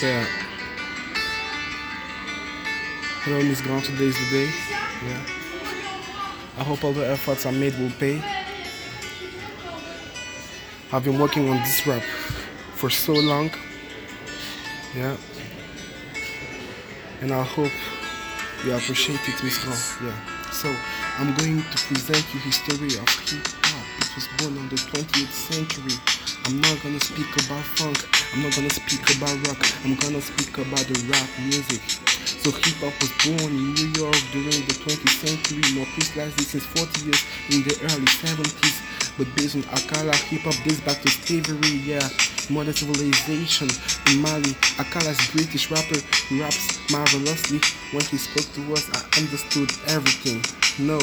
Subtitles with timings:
[0.00, 0.24] Yeah.
[3.24, 3.84] Hello, Miss Grant.
[3.84, 4.52] Today is the day.
[5.04, 5.22] Yeah.
[6.56, 8.22] I hope all the efforts I made will pay.
[10.92, 12.04] I've been working on this rap
[12.74, 13.50] for so long.
[14.94, 15.16] Yeah.
[17.20, 17.72] And I hope
[18.64, 19.96] you appreciate it, Miss Grant.
[20.00, 20.50] Yeah.
[20.52, 20.72] So
[21.18, 23.57] I'm going to present you history of hip
[24.18, 25.94] was born on the 20th century.
[26.42, 28.02] I'm not gonna speak about funk.
[28.34, 29.62] I'm not gonna speak about rock.
[29.86, 31.78] I'm gonna speak about the rap music.
[32.42, 36.66] So hip hop was born in New York during the 20th century, more precisely since
[36.66, 37.22] 40 years
[37.54, 38.82] in the early 70s.
[39.14, 42.02] But based on Akala, hip hop dates back to slavery, yeah.
[42.50, 43.68] Modern civilization
[44.08, 44.56] in Mali.
[44.80, 46.00] Akala's British rapper
[46.40, 47.60] raps marvelously.
[47.92, 50.40] When he spoke to us, I understood everything.
[50.80, 50.96] No,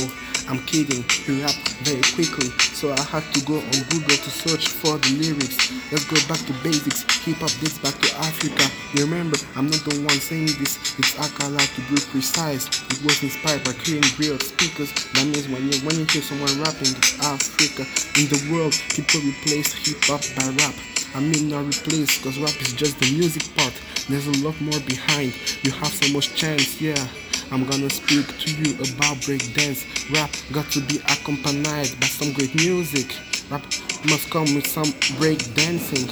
[0.50, 1.06] I'm kidding.
[1.06, 5.12] He rapped very quickly, so I had to go on Google to search for the
[5.22, 5.70] lyrics.
[5.92, 7.06] Let's go back to basics.
[7.26, 8.66] Hip hop dates back to Africa.
[8.98, 10.98] Remember, I'm not the one saying this.
[10.98, 12.66] It's Akala to be precise.
[12.90, 14.90] It was inspired by Korean grilled speakers.
[15.14, 17.86] That means when you when you hear someone rapping, it's Africa.
[18.18, 20.74] In the world, people replace hip hop by rap.
[21.16, 23.74] I mean not replace, cause rap is just the music part.
[24.10, 25.34] There's a lot more behind.
[25.64, 27.08] You have so much chance, yeah.
[27.54, 29.88] I'm gonna speak to you about breakdance.
[30.14, 33.16] Rap got to be accompanied by some great music.
[33.50, 33.64] Rap
[34.10, 36.06] must come with some break dancing.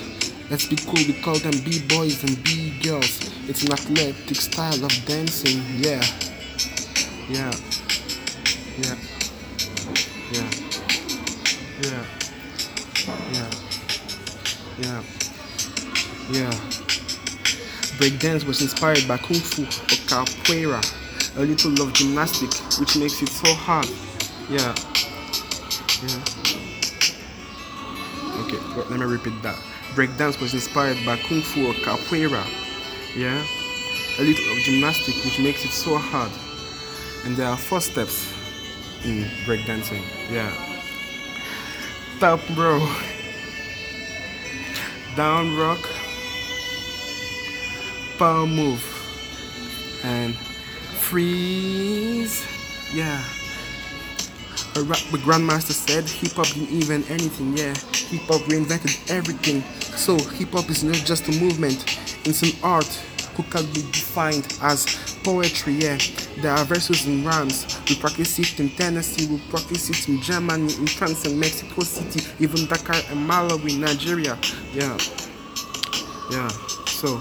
[0.49, 3.29] Let's be cool, we call them B-boys and B-girls.
[3.49, 5.61] It's an athletic style of dancing.
[5.83, 6.01] Yeah.
[7.27, 7.51] Yeah.
[8.77, 8.95] Yeah.
[10.31, 10.49] Yeah.
[11.81, 12.22] Yeah.
[14.79, 15.03] Yeah.
[16.31, 16.51] Yeah.
[17.99, 20.81] Breakdance was inspired by Kung Fu or Capoeira,
[21.37, 23.87] a little of gymnastic, which makes it so hard.
[24.49, 24.73] Yeah.
[26.01, 26.23] Yeah.
[28.43, 29.55] Okay, well, let me repeat that.
[29.93, 32.43] Breakdance was inspired by Kung Fu or Capoeira.
[33.15, 33.45] Yeah.
[34.19, 36.31] A little of gymnastic, which makes it so hard.
[37.25, 38.33] And there are four steps
[39.05, 40.01] in breakdancing.
[40.31, 40.51] Yeah.
[42.19, 43.12] Top rock.
[45.15, 45.79] Down rock.
[48.17, 48.83] Power move.
[50.03, 50.35] And
[50.99, 52.43] freeze.
[52.93, 53.21] Yeah.
[54.75, 57.75] A rap the grandmaster said hip hop didn't invent anything, yeah.
[58.09, 59.61] Hip hop reinvented everything.
[59.95, 61.85] So hip hop is not just a movement,
[62.25, 62.87] it's an art
[63.35, 64.85] who can be defined as
[65.23, 65.99] poetry, yeah.
[66.41, 67.67] There are verses and rhymes.
[67.87, 72.25] We practice it in Tennessee, we practice it in Germany, in France and Mexico City,
[72.39, 74.37] even Dakar and Malawi, Nigeria.
[74.73, 74.97] Yeah.
[76.31, 76.49] Yeah.
[76.87, 77.17] So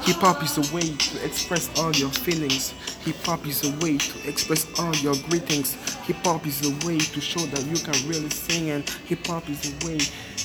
[0.00, 2.70] hip hop is a way to express all your feelings.
[3.04, 5.74] Hip hop is a way to express all your greetings.
[6.06, 9.46] Hip hop is a way to show that you can really sing, and hip hop
[9.50, 9.98] is a way.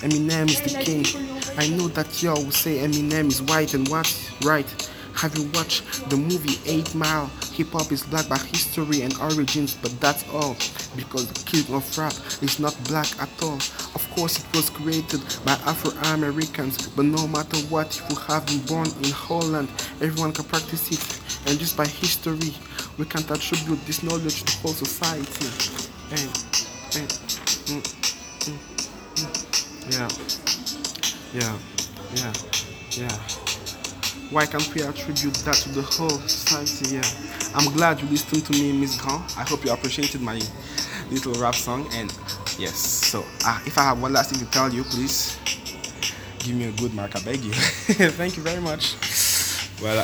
[0.04, 1.06] Eminem is the king.
[1.58, 4.12] I know that y'all will say Eminem is white and what?
[4.44, 4.68] Right.
[5.16, 7.28] Have you watched the movie 8 Mile?
[7.54, 10.58] Hip hop is black by history and origins, but that's all.
[10.96, 13.56] Because the king of rap is not black at all.
[13.56, 18.46] Of course, it was created by Afro Americans, but no matter what, if you have
[18.46, 19.70] been born in Holland,
[20.02, 21.50] everyone can practice it.
[21.50, 22.54] And just by history,
[22.98, 25.48] we can't attribute this knowledge to whole society.
[26.12, 26.28] And,
[27.00, 27.10] and,
[27.72, 27.82] mm,
[28.44, 28.60] mm,
[29.16, 29.32] mm.
[29.94, 30.10] yeah,
[31.34, 31.58] yeah,
[32.16, 33.45] yeah, yeah.
[34.32, 36.96] Why can't we attribute that to the whole society?
[36.96, 37.56] Yeah.
[37.56, 39.38] I'm glad you listened to me, Miss Grant.
[39.38, 40.40] I hope you appreciated my
[41.10, 41.88] little rap song.
[41.94, 42.12] And
[42.58, 45.38] yes, so uh, if I have one last thing to tell you, please
[46.40, 47.16] give me a good mark.
[47.16, 47.52] I beg you.
[48.20, 48.96] Thank you very much.
[49.80, 50.04] Voilà.